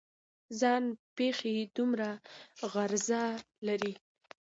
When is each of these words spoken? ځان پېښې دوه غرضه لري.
ځان 0.59 0.83
پېښې 1.15 1.55
دوه 1.75 2.11
غرضه 2.71 3.23
لري. 3.67 3.93